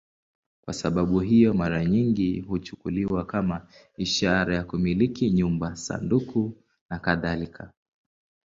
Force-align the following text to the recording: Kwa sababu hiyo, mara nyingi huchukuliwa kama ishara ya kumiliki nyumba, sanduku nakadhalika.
Kwa 0.61 0.73
sababu 0.73 1.19
hiyo, 1.19 1.53
mara 1.53 1.85
nyingi 1.85 2.39
huchukuliwa 2.39 3.25
kama 3.25 3.67
ishara 3.97 4.55
ya 4.55 4.63
kumiliki 4.63 5.29
nyumba, 5.31 5.75
sanduku 5.75 6.53
nakadhalika. 6.89 7.71